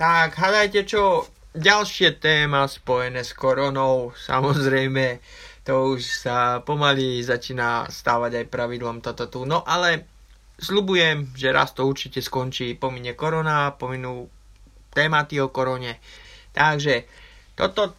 [0.00, 5.20] Tak, hádajte čo, ďalšie téma spojené s koronou, samozrejme,
[5.60, 9.44] to už sa pomaly začína stávať aj pravidlom toto tu.
[9.44, 10.08] No ale
[10.56, 14.24] slubujem, že raz to určite skončí, pomine korona, pominú
[14.88, 16.00] tématy o korone.
[16.56, 17.04] Takže
[17.52, 17.92] toto,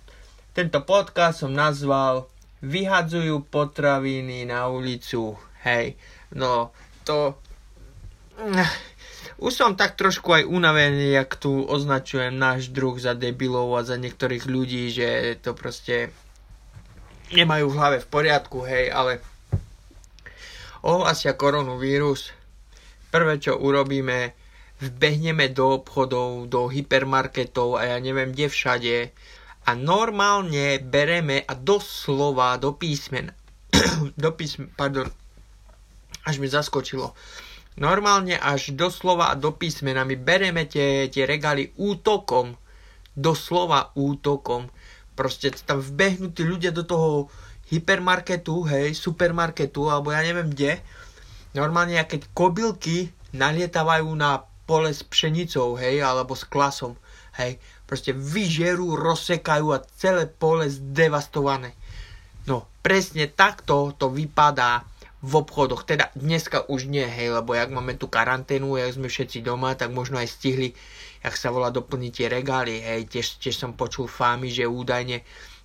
[0.57, 2.25] tento podcast som nazval
[2.61, 5.37] Vyhadzujú potraviny na ulicu.
[5.65, 5.97] Hej,
[6.33, 6.73] no
[7.05, 7.37] to
[9.41, 13.97] už som tak trošku aj unavený, jak tu označujem náš druh za debilov a za
[13.97, 16.13] niektorých ľudí, že to proste
[17.33, 19.17] nemajú v hlave v poriadku, hej, ale
[20.85, 22.37] ohlasia koronavírus.
[23.09, 24.37] Prvé, čo urobíme,
[24.77, 28.95] vbehneme do obchodov, do hypermarketov a ja neviem kde všade
[29.65, 33.29] a normálne bereme a doslova do písmen
[34.23, 35.09] do písmen, pardon,
[36.25, 37.13] až mi zaskočilo
[37.79, 42.59] Normálne až doslova a do písmena my bereme tie, tie regály útokom.
[43.15, 44.67] Doslova útokom.
[45.15, 47.31] Proste tam vbehnutí ľudia do toho
[47.71, 50.83] hypermarketu, hej, supermarketu, alebo ja neviem kde.
[51.55, 56.99] Normálne, keď kobylky nalietávajú na pole s pšenicou, hej, alebo s klasom,
[57.39, 57.59] hej.
[57.87, 61.75] Proste vyžerú, rozsekajú a celé pole zdevastované.
[62.47, 64.83] No, presne takto to vypadá
[65.21, 65.85] v obchodoch.
[65.85, 69.93] Teda dneska už nie, hej, lebo jak máme tu karanténu, jak sme všetci doma, tak
[69.93, 70.73] možno aj stihli,
[71.21, 75.21] jak sa volá, doplniť tie regály, hej, tiež, tiež som počul fámy, že údajne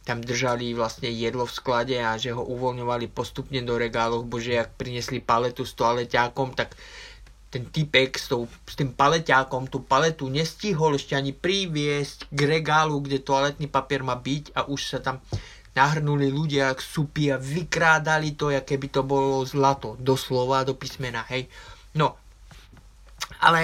[0.07, 4.77] tam držali vlastne jedlo v sklade a že ho uvoľňovali postupne do regálov, bože, jak
[4.79, 6.79] priniesli paletu s toaleťákom, tak
[7.51, 13.01] ten typek s, tou, s tým paleťákom tú paletu nestihol ešte ani priviesť k regálu,
[13.03, 15.19] kde toaletný papier má byť a už sa tam
[15.77, 21.53] nahrnuli ľudia ak a vykrádali to, aké by to bolo zlato, doslova, do písmena, hej.
[21.93, 22.17] No,
[23.45, 23.61] ale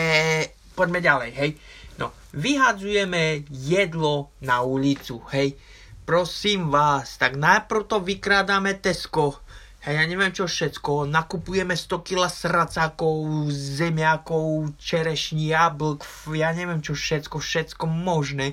[0.77, 1.51] poďme ďalej, hej.
[1.97, 5.57] No, vyhadzujeme jedlo na ulicu, hej.
[6.05, 9.41] Prosím vás, tak najprv to vykrádame Tesco,
[9.89, 16.05] hej, ja neviem čo všetko, nakupujeme 100 kg sracákov, zemiakov, čerešní, jablk,
[16.37, 18.53] ja neviem čo všetko, všetko možné.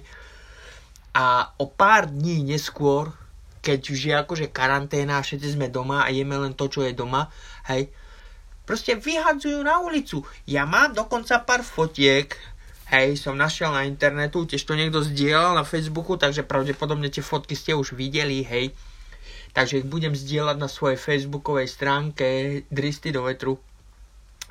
[1.12, 3.12] A o pár dní neskôr
[3.70, 7.30] keď už je akože karanténa všetci sme doma a jeme len to, čo je doma,
[7.70, 7.94] hej,
[8.66, 10.26] proste vyhadzujú na ulicu.
[10.50, 12.34] Ja mám dokonca pár fotiek,
[12.90, 17.54] hej, som našiel na internetu, tiež to niekto zdieľal na Facebooku, takže pravdepodobne tie fotky
[17.54, 18.74] ste už videli, hej.
[19.54, 22.26] Takže ich budem zdieľať na svojej facebookovej stránke
[22.74, 23.62] Dristy do vetru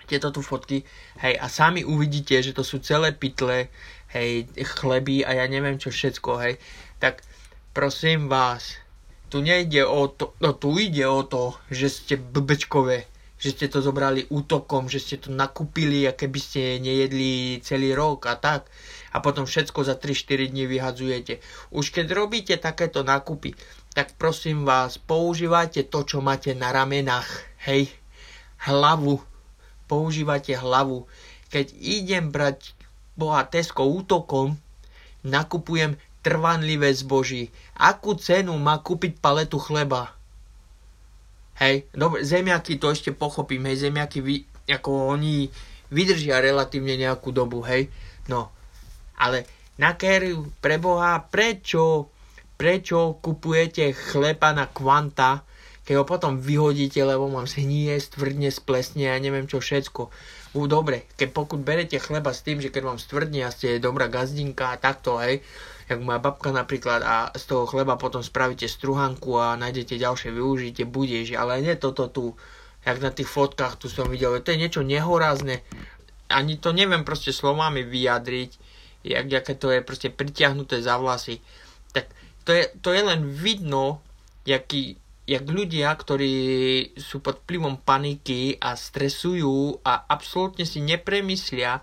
[0.08, 0.86] tieto tu fotky,
[1.20, 3.68] hej, a sami uvidíte, že to sú celé pytle,
[4.14, 4.46] hej,
[4.78, 6.54] chleby a ja neviem čo všetko, hej,
[6.96, 7.20] tak
[7.76, 8.80] prosím vás,
[9.28, 13.05] tu nejde o to, no tu ide o to, že ste blbečkové,
[13.39, 18.27] že ste to zobrali útokom, že ste to nakúpili a keby ste nejedli celý rok
[18.27, 18.66] a tak
[19.12, 21.39] a potom všetko za 3-4 dní vyhadzujete.
[21.71, 23.55] Už keď robíte takéto nákupy,
[23.93, 27.28] tak prosím vás, používajte to, čo máte na ramenách,
[27.69, 27.89] hej,
[28.65, 29.21] hlavu,
[29.89, 31.09] používajte hlavu.
[31.49, 32.77] Keď idem brať
[33.16, 34.55] boha Tesco útokom,
[35.25, 37.50] nakupujem trvanlivé zboží.
[37.78, 40.14] Akú cenu má kúpiť paletu chleba?
[41.58, 45.50] Hej, dobre, zemiaky to ešte pochopím, hej, zemiaky, vy, ako oni
[45.90, 47.90] vydržia relatívne nejakú dobu, hej,
[48.30, 48.54] no,
[49.18, 49.42] ale
[49.74, 52.14] na kériu, preboha, prečo,
[52.54, 55.42] prečo kupujete chleba na kvanta,
[55.82, 60.12] keď ho potom vyhodíte, lebo mám zhnie, stvrdne, splesne a neviem čo všetko.
[60.52, 64.06] U, dobre, keď pokud berete chleba s tým, že keď vám stvrdne a ste dobrá
[64.12, 65.40] gazdinka a takto, hej,
[65.88, 70.84] jak moja babka napríklad a z toho chleba potom spravíte struhanku a nájdete ďalšie využitie,
[70.84, 72.37] budeš, ale nie toto tu,
[72.84, 75.65] jak na tých fotkách tu som videl, to je niečo nehorázne,
[76.28, 78.50] ani to neviem proste slovami vyjadriť,
[79.09, 81.41] jak, aké to je proste pritiahnuté za vlasy,
[81.97, 82.12] tak
[82.44, 84.04] to je, to je len vidno,
[84.44, 86.37] jaký, jak ľudia, ktorí
[87.00, 91.81] sú pod vplyvom paniky a stresujú a absolútne si nepremyslia,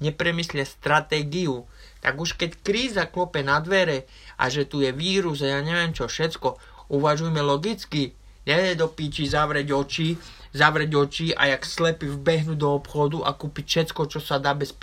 [0.00, 1.68] nepremyslia stratégiu,
[2.02, 5.94] tak už keď kríza klope na dvere a že tu je vírus a ja neviem
[5.94, 6.58] čo všetko,
[6.90, 8.12] uvažujme logicky,
[8.42, 10.18] nie do píči zavrieť oči,
[10.50, 14.74] zavrieť oči a jak slepý vbehnúť do obchodu a kúpiť všetko, čo sa dá bez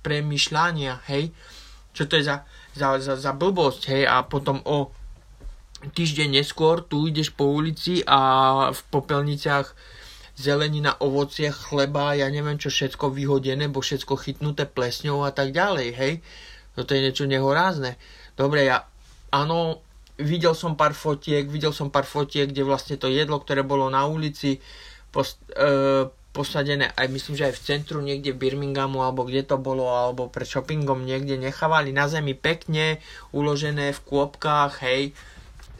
[0.00, 1.28] premyšľania, hej.
[1.92, 4.02] Čo to je za, za, za, za blbosť, hej.
[4.08, 4.88] A potom o
[5.92, 9.76] týždeň neskôr tu ideš po ulici a v popelniciach
[10.40, 15.88] zelenina, ovocie, chleba, ja neviem čo všetko vyhodené, bo všetko chytnuté plesňou a tak ďalej,
[15.92, 16.12] hej.
[16.72, 18.00] Toto je niečo nehorázne.
[18.32, 18.88] Dobre, ja,
[19.28, 19.84] áno,
[20.16, 24.08] videl som pár fotiek, videl som pár fotiek, kde vlastne to jedlo, ktoré bolo na
[24.08, 24.64] ulici,
[25.12, 29.58] post, e, posadené, aj myslím, že aj v centru niekde v Birminghamu, alebo kde to
[29.58, 33.02] bolo, alebo pred shoppingom niekde nechávali na zemi pekne
[33.34, 35.10] uložené v kôpkách, hej,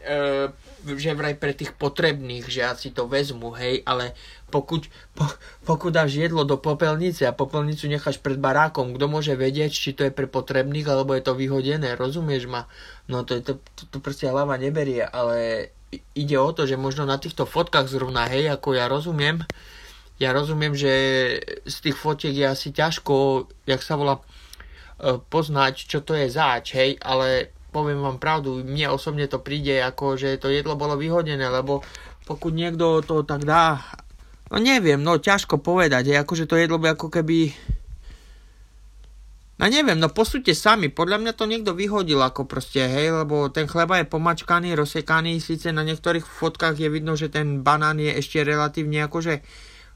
[0.01, 0.49] e,
[0.97, 4.17] že vraj pre tých potrebných, že ja si to vezmu, hej, ale
[4.49, 4.83] pokud,
[5.13, 5.25] po,
[5.63, 10.03] pokud dáš jedlo do popelnice a popelnicu necháš pred barákom, kto môže vedieť, či to
[10.03, 12.67] je pre potrebných, alebo je to vyhodené, rozumieš ma?
[13.07, 15.69] No to, to, to, to proste hlava neberie, ale
[16.15, 19.43] ide o to, že možno na týchto fotkách zrovna, hej, ako ja rozumiem,
[20.21, 20.93] ja rozumiem, že
[21.65, 26.77] z tých fotiek je asi ťažko, jak sa volá, e, poznať, čo to je zač,
[26.77, 31.47] hej, ale poviem vám pravdu, mne osobne to príde ako, že to jedlo bolo vyhodené,
[31.47, 31.79] lebo
[32.27, 33.79] pokud niekto to tak dá,
[34.51, 37.55] no neviem, no ťažko povedať, hej, akože to jedlo by ako keby,
[39.57, 43.65] no neviem, no posúďte sami, podľa mňa to niekto vyhodil ako proste, hej, lebo ten
[43.71, 48.43] chleba je pomačkaný, rozsekaný, síce na niektorých fotkách je vidno, že ten banán je ešte
[48.43, 49.39] relatívne akože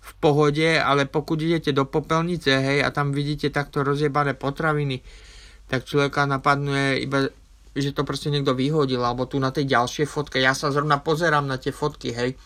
[0.06, 5.04] v pohode, ale pokud idete do popelnice, hej, a tam vidíte takto rozjebané potraviny,
[5.66, 7.26] tak človeka napadne iba,
[7.76, 11.44] že to proste niekto vyhodil, alebo tu na tej ďalšej fotke, ja sa zrovna pozerám
[11.44, 12.40] na tie fotky, hej,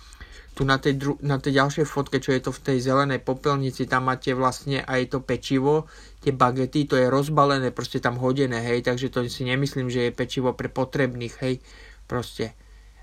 [0.58, 3.86] tu na tej, dru- na tej ďalšej fotke, čo je to v tej zelenej popelnici,
[3.86, 5.86] tam máte vlastne aj to pečivo,
[6.20, 10.18] tie bagety, to je rozbalené, proste tam hodené, hej, takže to si nemyslím, že je
[10.18, 11.62] pečivo pre potrebných, hej,
[12.10, 12.58] proste.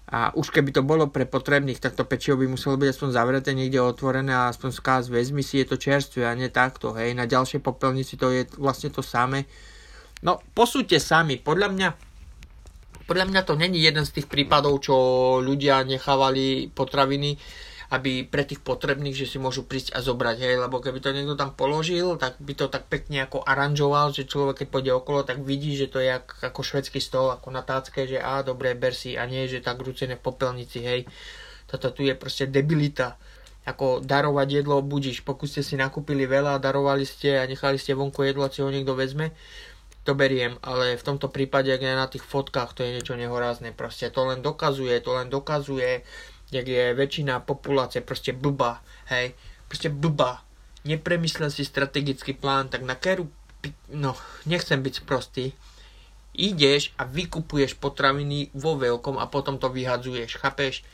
[0.07, 3.51] A už keby to bolo pre potrebných, tak to pečivo by muselo byť aspoň zavreté
[3.55, 7.11] niekde otvorené a aspoň skáz vezmi si, je to čerstvé a nie takto, hej.
[7.15, 9.51] Na ďalšej popelnici to je vlastne to samé.
[10.23, 11.89] No, posúďte sami, podľa mňa
[13.07, 14.95] podľa mňa to není jeden z tých prípadov, čo
[15.41, 17.39] ľudia nechávali potraviny
[17.87, 21.39] aby pre tých potrebných, že si môžu prísť a zobrať, hej, lebo keby to niekto
[21.39, 25.47] tam položil, tak by to tak pekne ako aranžoval, že človek keď pôjde okolo, tak
[25.47, 28.91] vidí, že to je ako, ako švedský stol, ako na tácke, že a dobre, ber
[28.91, 31.07] si, a nie, že tak rúcené v popelnici, hej.
[31.71, 33.19] Toto tu je proste debilita.
[33.67, 38.23] Ako darovať jedlo, budíš, pokud ste si nakúpili veľa, darovali ste a nechali ste vonku
[38.23, 39.35] jedlo, si ho niekto vezme,
[40.07, 43.75] to beriem, ale v tomto prípade, ak je na tých fotkách, to je niečo nehorázne,
[43.75, 46.07] proste to len dokazuje, to len dokazuje,
[46.55, 49.35] jak je väčšina populácie proste blbá, hej,
[49.67, 50.47] proste blbá.
[50.87, 53.27] Nepremyslel si strategický plán, tak na keru,
[53.91, 54.15] no,
[54.47, 55.51] nechcem byť sprostý,
[56.39, 60.87] ideš a vykupuješ potraviny vo veľkom a potom to vyhadzuješ, chápeš?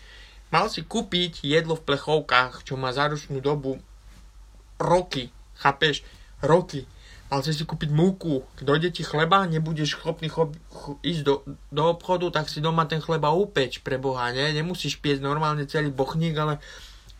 [0.48, 3.76] Mal si kúpiť jedlo v plechovkách, čo má záručnú dobu
[4.80, 5.28] roky,
[5.60, 6.00] chápeš?
[6.40, 6.88] Roky
[7.32, 11.40] ale chceš si kúpiť múku, dojde ti chleba, nebudeš schopný cho- ch- ísť do,
[11.72, 14.52] do obchodu, tak si doma ten chleba upeč pre Boha, ne?
[14.52, 16.60] Nemusíš piesť normálne celý bochník, ale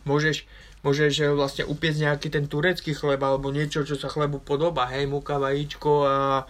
[0.05, 0.45] môžeš,
[0.85, 5.09] môžeš eh, vlastne upiecť nejaký ten turecký chleba alebo niečo, čo sa chlebu podobá, hej,
[5.09, 6.45] múka, vajíčko a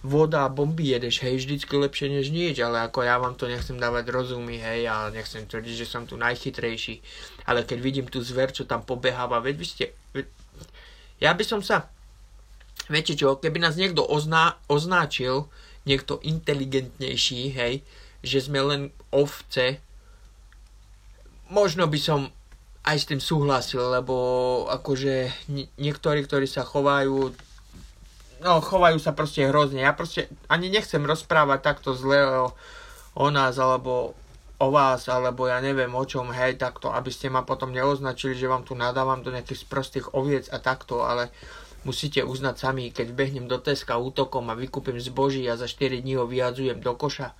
[0.00, 3.76] voda a bomby jedeš, hej, vždycky lepšie než nič, ale ako ja vám to nechcem
[3.76, 7.04] dávať rozumy, hej, a nechcem tvrdiť, že som tu najchytrejší,
[7.44, 9.84] ale keď vidím tú zver, čo tam pobeháva, veď vy ste,
[10.16, 10.26] veď,
[11.22, 11.92] ja by som sa,
[12.90, 15.48] viete čo, keby nás niekto ozná, označil,
[15.82, 17.82] niekto inteligentnejší, hej,
[18.22, 19.82] že sme len ovce,
[21.50, 22.20] možno by som
[22.82, 24.14] aj s tým súhlasil, lebo
[24.66, 25.30] akože
[25.78, 27.30] niektorí, ktorí sa chovajú,
[28.42, 29.86] no chovajú sa proste hrozne.
[29.86, 32.50] Ja proste ani nechcem rozprávať takto zle o,
[33.14, 34.18] o nás, alebo
[34.58, 38.50] o vás, alebo ja neviem o čom, hej, takto, aby ste ma potom neoznačili, že
[38.50, 41.34] vám tu nadávam do nejakých sprostých oviec a takto, ale
[41.82, 46.14] Musíte uznať sami, keď behnem do Teska útokom a vykúpim zboží a za 4 dní
[46.14, 47.34] ho vyhadzujem do koša.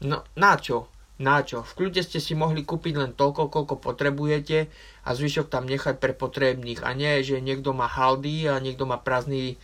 [0.00, 0.88] No, na čo?
[1.16, 1.64] Na čo?
[1.64, 4.68] V kľude ste si mohli kúpiť len toľko, koľko potrebujete
[5.04, 6.84] a zvyšok tam nechať pre potrebných.
[6.84, 9.56] A nie, že niekto má haldy a niekto má prázdny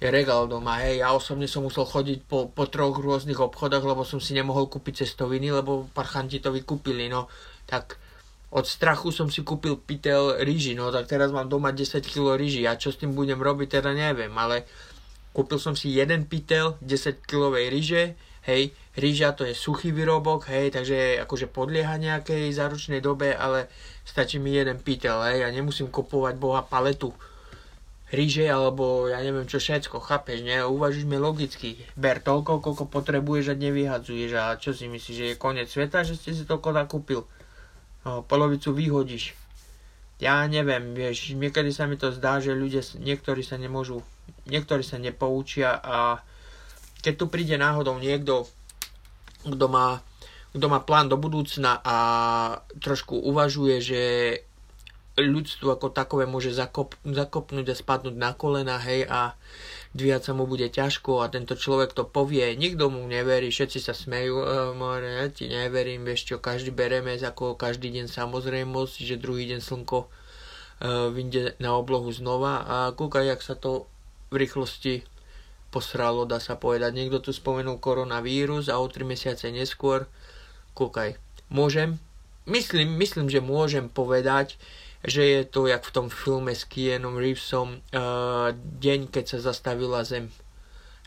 [0.00, 0.80] regál doma.
[0.80, 4.72] Hej, ja osobne som musel chodiť po, po troch rôznych obchodoch, lebo som si nemohol
[4.72, 7.12] kúpiť cestoviny, lebo parchanti to vykúpili.
[7.12, 7.28] No,
[7.68, 8.00] tak
[8.50, 12.66] od strachu som si kúpil pytel rýži, no tak teraz mám doma 10 kg rýži
[12.66, 14.66] a čo s tým budem robiť, teda neviem, ale
[15.30, 18.18] kúpil som si jeden pytel 10 kg rýže,
[18.50, 23.70] hej, rýža to je suchý výrobok, hej, takže akože podlieha nejakej záručnej dobe, ale
[24.02, 27.14] stačí mi jeden pytel, hej, a nemusím kupovať boha paletu
[28.10, 30.66] rýže alebo ja neviem čo všetko, chápeš, ne?
[30.66, 31.78] Uvažujme logicky.
[31.94, 36.18] Ber toľko, koľko potrebuješ a nevyhadzuješ a čo si myslíš, že je koniec sveta, že
[36.18, 37.22] ste si toľko nakúpil?
[38.04, 39.36] No, polovicu vyhodíš.
[40.20, 44.04] Ja neviem, vieš, niekedy sa mi to zdá, že ľudia, niektorí sa nemôžu,
[44.44, 46.20] niektorí sa nepoučia a
[47.00, 48.44] keď tu príde náhodou niekto,
[49.48, 50.04] kto má,
[50.52, 51.96] kto má plán do budúcna a
[52.76, 54.02] trošku uvažuje, že
[55.18, 59.34] ľudstvo ako takové môže zakop, zakopnúť a spadnúť na kolena, hej, a
[59.94, 63.90] dvíhať sa mu bude ťažko a tento človek to povie, nikto mu neverí, všetci sa
[63.90, 64.46] smejú, e,
[64.78, 69.60] more, ja ti neverím, vieš čo, každý bereme ako každý deň samozrejmosť, že druhý deň
[69.60, 70.06] slnko
[71.12, 73.84] vyjde na oblohu znova a kúkaj, jak sa to
[74.32, 75.04] v rýchlosti
[75.68, 76.96] posralo, dá sa povedať.
[76.96, 80.08] Niekto tu spomenul koronavírus a o 3 mesiace neskôr,
[80.72, 81.20] kúkaj,
[81.52, 82.00] môžem,
[82.48, 84.56] myslím, myslím, že môžem povedať,
[85.04, 90.04] že je to jak v tom filme s Keanom Reevesom uh, deň, keď sa zastavila
[90.04, 90.28] Zem.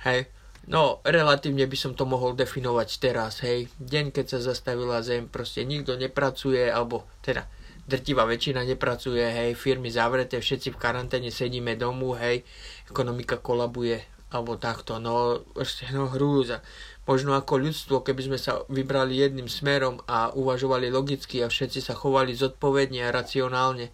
[0.03, 0.27] Hej,
[0.63, 3.67] No, relatívne by som to mohol definovať teraz, hej.
[3.83, 7.43] Deň, keď sa zastavila zem, proste nikto nepracuje, alebo teda
[7.83, 12.47] drtivá väčšina nepracuje, hej, firmy zavreté, všetci v karanténe sedíme domu, hej,
[12.87, 15.43] ekonomika kolabuje, alebo takto, no,
[15.91, 16.63] no, hrúza.
[17.03, 21.93] Možno ako ľudstvo, keby sme sa vybrali jedným smerom a uvažovali logicky a všetci sa
[21.99, 23.91] chovali zodpovedne a racionálne,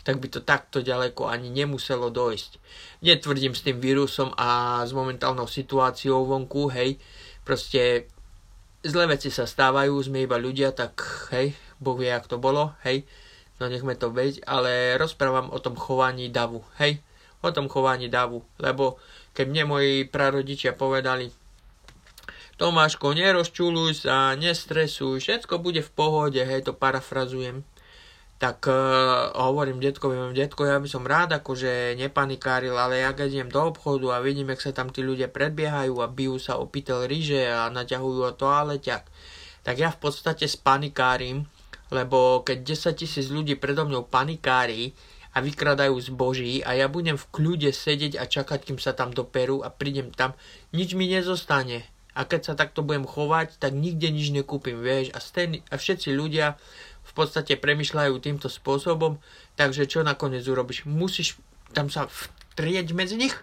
[0.00, 2.56] tak by to takto ďaleko ani nemuselo dojsť.
[3.04, 6.96] Netvrdím s tým vírusom a s momentálnou situáciou vonku, hej,
[7.44, 8.08] proste
[8.80, 11.04] zlé veci sa stávajú, sme iba ľudia, tak
[11.36, 13.04] hej, Boh vie, jak to bolo, hej,
[13.60, 17.04] no nechme to byť, ale rozprávam o tom chovaní davu, hej,
[17.44, 18.96] o tom chovaní davu, lebo
[19.36, 21.28] keď mne moji prarodičia povedali,
[22.58, 27.62] Tomáško, nerozčuluj sa, nestresuj, všetko bude v pohode, hej, to parafrazujem
[28.38, 33.50] tak uh, hovorím detkovi, detko, ja by som rád akože nepanikáril, ale ja keď idem
[33.50, 37.10] do obchodu a vidím, jak sa tam tí ľudia predbiehajú a bijú sa o pytel
[37.10, 39.02] ryže a naťahujú o toaleťak,
[39.66, 41.50] tak ja v podstate spanikárim,
[41.90, 42.62] lebo keď
[42.94, 44.94] 10 tisíc ľudí predo mňou panikári
[45.34, 49.66] a vykradajú zboží a ja budem v kľude sedieť a čakať, kým sa tam doperú
[49.66, 50.38] a prídem tam,
[50.70, 51.90] nič mi nezostane.
[52.18, 55.14] A keď sa takto budem chovať, tak nikde nič nekúpim, vieš.
[55.14, 56.58] A, stejný, a všetci ľudia
[57.06, 59.22] v podstate premyšľajú týmto spôsobom,
[59.54, 60.82] takže čo nakoniec urobíš?
[60.82, 61.38] Musíš
[61.70, 63.38] tam sa vtrieť medzi nich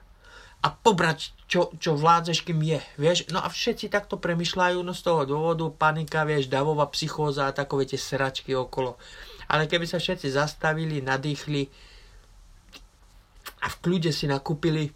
[0.65, 3.29] a pobrať, čo, čo vládzeš, kým je, vieš?
[3.29, 7.85] No a všetci takto premyšľajú, no z toho dôvodu panika, vieš, davová psychóza a takové
[7.85, 8.97] tie sračky okolo.
[9.45, 11.69] Ale keby sa všetci zastavili, nadýchli
[13.61, 14.89] a v kľude si nakúpili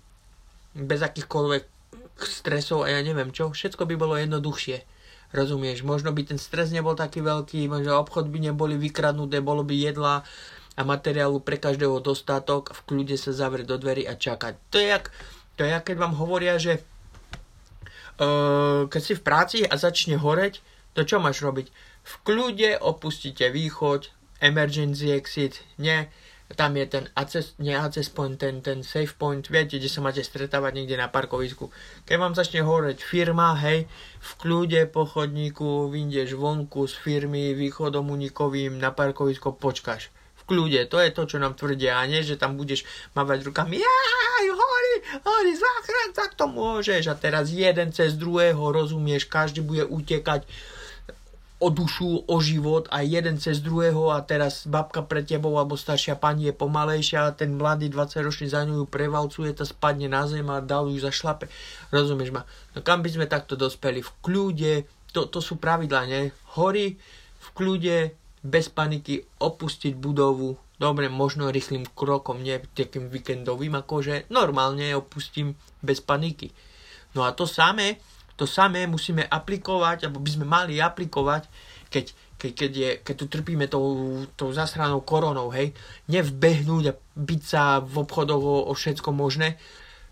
[0.74, 1.79] bez akýchkoľvek
[2.28, 4.84] stresov a ja neviem čo, všetko by bolo jednoduchšie
[5.30, 9.78] Rozumieš, možno by ten stres nebol taký veľký, možno obchod by neboli vykradnuté, bolo by
[9.78, 10.26] jedla
[10.74, 14.58] a materiálu pre každého dostatok, v kľude sa zavrieť do dverí a čakať.
[14.74, 15.14] To je jak,
[15.54, 20.66] to je jak keď vám hovoria, že uh, keď si v práci a začne horeť,
[20.98, 21.70] to čo máš robiť?
[22.02, 24.10] V kľude opustíte východ,
[24.42, 26.10] emergency exit, nie,
[26.58, 30.26] tam je ten access, nie access point, ten, ten safe point, viete, kde sa máte
[30.26, 31.70] stretávať niekde na parkovisku.
[32.10, 33.86] Keď vám začne horeť firma, hej,
[34.18, 40.10] v kľude po chodníku vyjdeš vonku z firmy východom unikovým na parkovisko, počkáš.
[40.42, 42.82] V kľude, to je to, čo nám tvrdia, a nie, že tam budeš
[43.14, 47.14] mávať rukami, jaj, horí, horí, záchran, tak to môžeš.
[47.14, 50.50] A teraz jeden cez druhého, rozumieš, každý bude utekať
[51.60, 56.16] o dušu, o život a jeden cez druhého a teraz babka pred tebou alebo staršia
[56.16, 60.48] pani je pomalejšia a ten mladý 20 ročný za ňu prevalcuje, to spadne na zem
[60.48, 61.52] a dal ju za šlape.
[61.92, 62.48] Rozumieš ma?
[62.72, 64.00] No kam by sme takto dospeli?
[64.00, 66.32] V kľude, to, to sú pravidlá, ne?
[66.56, 66.96] Hory,
[67.40, 74.96] v kľude, bez paniky, opustiť budovu, dobre, možno rýchlým krokom, nie takým víkendovým, akože normálne
[74.96, 76.56] opustím bez paniky.
[77.20, 78.00] No a to samé,
[78.40, 81.52] to samé musíme aplikovať, alebo by sme mali aplikovať,
[81.92, 85.76] keď, keď, keď, je, keď tu trpíme tou, tou zasranou koronou, hej,
[86.08, 89.60] nevbehnúť a byť sa v obchodoch o, o všetko možné,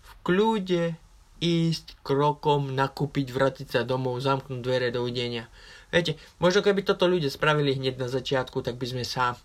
[0.04, 0.92] v kľude
[1.40, 5.48] ísť krokom, nakúpiť, vrátiť sa domov, zamknúť dvere, dovidenia.
[5.88, 9.38] Viete, možno keby toto ľudia spravili hneď na začiatku, tak by sme sa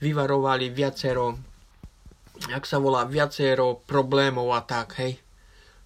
[0.00, 1.36] vyvarovali viacero,
[2.48, 5.20] jak sa volá, viacero problémov a tak, hej.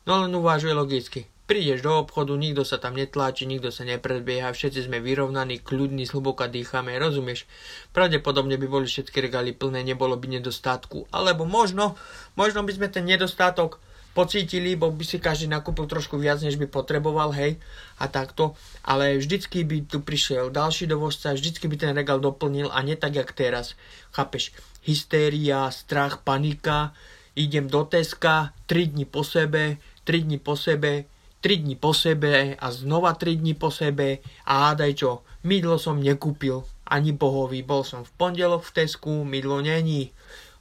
[0.07, 1.27] No len uvažuje logicky.
[1.47, 6.51] Prídeš do obchodu, nikto sa tam netláči, nikto sa nepredbieha, všetci sme vyrovnaní, kľudní, zhlboka
[6.51, 7.47] dýchame, rozumieš?
[7.95, 11.95] Pravdepodobne by boli všetky regály plné, nebolo by nedostatku, alebo možno,
[12.35, 13.79] možno by sme ten nedostatok
[14.11, 17.63] pocítili, bo by si každý nakúpil trošku viac, než by potreboval, hej,
[18.03, 22.83] a takto, ale vždycky by tu prišiel ďalší dovozca, vždycky by ten regál doplnil a
[22.83, 23.79] nie tak, jak teraz,
[24.11, 24.51] chápeš,
[24.83, 26.91] hystéria, strach, panika,
[27.39, 31.07] idem do Teska, 3 dní po sebe, 3 dní po sebe,
[31.47, 34.19] 3 dní po sebe a znova 3 dní po sebe
[34.51, 39.63] a hádaj čo, mydlo som nekúpil, ani bohový, bol som v pondelok v Tesku, mydlo
[39.63, 40.11] není.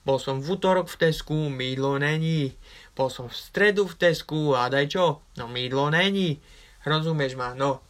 [0.06, 2.54] Bol som v útorok v Tesku, mydlo není.
[2.94, 5.26] Bol som v stredu v Tesku a daj čo?
[5.42, 6.38] No mydlo není.
[6.86, 7.58] Rozumieš ma?
[7.58, 7.82] No.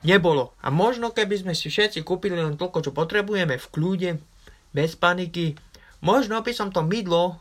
[0.00, 0.56] Nebolo.
[0.64, 4.10] A možno keby sme si všetci kúpili len toľko, čo potrebujeme v kľude,
[4.72, 5.60] bez paniky,
[6.00, 7.36] možno by som to mydlo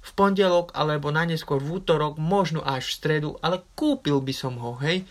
[0.00, 4.56] v pondelok alebo na neskôr v útorok, možno až v stredu, ale kúpil by som
[4.56, 5.04] ho, hej.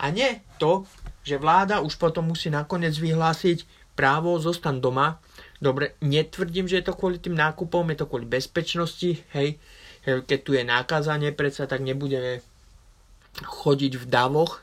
[0.00, 0.88] A nie to,
[1.22, 5.20] že vláda už potom musí nakoniec vyhlásiť právo zostan doma,
[5.62, 9.62] Dobre, netvrdím, že je to kvôli tým nákupom, je to kvôli bezpečnosti, hej.
[10.02, 12.42] Keď tu je nákazanie, predsa tak nebudeme
[13.38, 14.58] chodiť v davoch,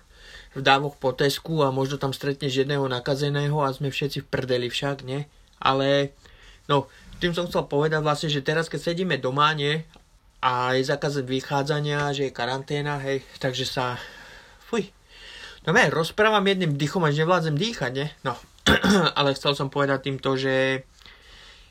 [0.52, 4.68] v davoch po Tesku a možno tam stretneš jedného nakazeného a sme všetci v prdeli
[4.68, 5.24] však, nie?
[5.64, 6.12] Ale,
[6.68, 9.84] no, tým som chcel povedať vlastne, že teraz keď sedíme doma, nie?
[10.40, 14.00] A je zakaz vychádzania, že je karanténa, hej, takže sa,
[14.72, 14.88] fuj,
[15.68, 18.08] no ne, rozprávam jedným dýchom, až nevládzem dýchať, nie?
[18.24, 18.40] No,
[19.20, 20.88] ale chcel som povedať týmto, že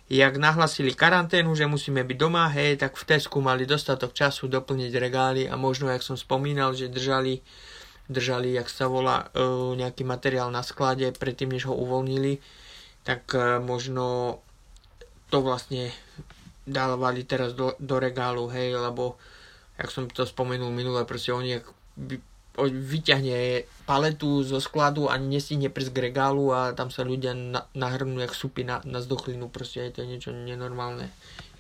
[0.09, 4.93] jak nahlasili karanténu, že musíme byť doma, hej, tak v Tesku mali dostatok času doplniť
[4.97, 7.45] regály a možno, jak som spomínal, že držali,
[8.09, 9.45] držali, jak sa volá, e,
[9.76, 12.40] nejaký materiál na sklade predtým, než ho uvoľnili,
[13.05, 14.40] tak e, možno
[15.29, 15.93] to vlastne
[16.69, 19.17] dávali teraz do, do regálu, hej, lebo,
[19.81, 21.61] jak som to spomenul minule, proste oni,
[22.67, 28.19] vyťahne paletu zo skladu a nestihne prísť k regálu a tam sa ľudia na, nahrnú
[28.19, 31.09] jak supy na, na zdochlinu, proste je to niečo nenormálne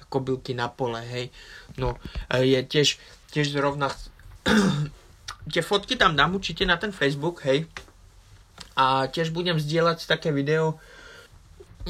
[0.08, 1.30] kobylky na pole, hej.
[1.76, 2.00] No,
[2.32, 2.96] je tiež,
[3.30, 3.92] tiež zrovna
[5.52, 7.68] tie fotky tam dám určite na ten Facebook, hej.
[8.74, 10.80] A tiež budem zdieľať také video,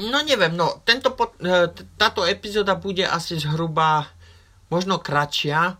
[0.07, 1.11] no neviem, no, tento,
[1.43, 1.67] e,
[1.99, 4.07] táto epizóda bude asi zhruba
[4.71, 5.75] možno kratšia,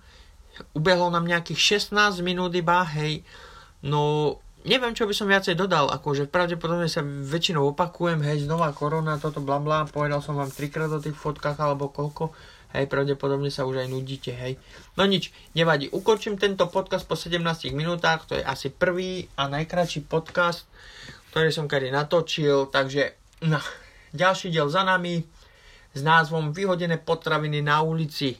[0.75, 3.23] ubehlo nám nejakých 16 minút iba, hej,
[3.85, 4.35] no
[4.67, 9.39] neviem, čo by som viacej dodal, akože pravdepodobne sa väčšinou opakujem, hej, znova korona, toto
[9.39, 12.35] bla povedal som vám trikrát o tých fotkách alebo koľko,
[12.75, 14.59] hej, pravdepodobne sa už aj nudíte, hej.
[14.99, 20.03] No nič, nevadí, ukončím tento podcast po 17 minútach, to je asi prvý a najkračší
[20.11, 20.67] podcast,
[21.31, 23.15] ktorý som kedy natočil, takže
[23.47, 23.61] no,
[24.13, 25.25] ďalší diel za nami
[25.93, 28.37] s názvom Vyhodené potraviny na ulici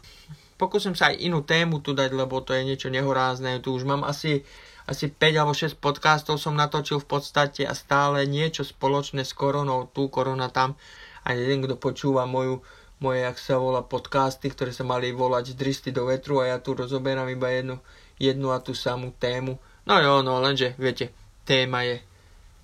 [0.60, 3.64] pokúsim sa aj inú tému tu dať, lebo to je niečo nehorázne.
[3.64, 4.44] Tu už mám asi,
[4.84, 9.88] asi 5 alebo 6 podcastov som natočil v podstate a stále niečo spoločné s koronou,
[9.88, 10.76] tu korona tam.
[11.24, 12.60] A jeden, kto počúva moju,
[13.00, 16.76] moje, jak sa volá, podcasty, ktoré sa mali volať dristy do vetru a ja tu
[16.76, 17.80] rozoberám iba jednu,
[18.20, 19.56] jednu a tú samú tému.
[19.88, 21.16] No jo, no lenže, viete,
[21.48, 22.04] téma je,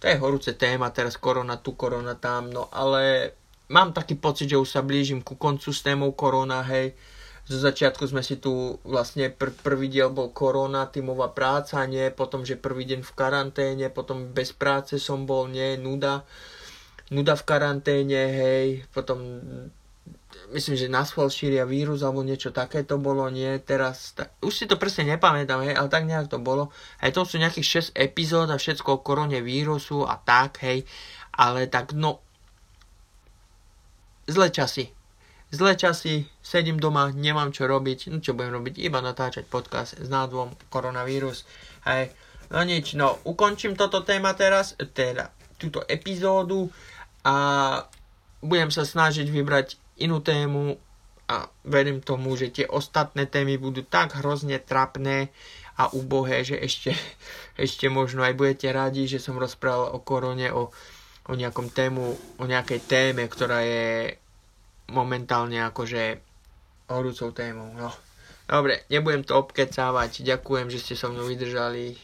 [0.05, 3.33] to je horúce téma, teraz korona tu, korona tam, no ale
[3.73, 6.93] mám taký pocit, že už sa blížim ku koncu s témou korona, hej,
[7.49, 12.45] zo začiatku sme si tu vlastne pr- prvý diel bol korona, tímová práca, nie, potom,
[12.45, 16.21] že prvý deň v karanténe, potom bez práce som bol, nie, nuda,
[17.09, 19.41] nuda v karanténe, hej, potom
[20.53, 24.53] myslím, že na schvál šíria vírus alebo niečo také to bolo, nie, teraz, ta, už
[24.53, 26.69] si to presne nepamätám, hej, ale tak nejak to bolo,
[27.01, 30.85] hej, to sú nejakých 6 epizód a všetko o korone vírusu a tak, hej,
[31.33, 32.21] ale tak, no,
[34.29, 34.95] zle časy,
[35.55, 40.11] Zlé časy, sedím doma, nemám čo robiť, no čo budem robiť, iba natáčať podcast s
[40.11, 41.47] názvom Koronavírus.
[41.87, 42.11] Hej,
[42.51, 46.67] no nič, no ukončím toto téma teraz, teda túto epizódu
[47.23, 47.35] a
[48.43, 50.75] budem sa snažiť vybrať inú tému
[51.25, 55.33] a verím tomu, že tie ostatné témy budú tak hrozne trapné
[55.75, 56.93] a ubohé, že ešte,
[57.65, 60.69] ešte možno aj budete radi, že som rozprával o korone, o,
[61.25, 64.15] o nejakom tému, o nejakej téme, ktorá je
[64.93, 66.21] momentálne akože
[66.93, 67.73] horúcou témou.
[67.73, 67.89] No.
[68.45, 70.21] Dobre, nebudem to obkecávať.
[70.21, 71.97] Ďakujem, že ste so mnou vydržali.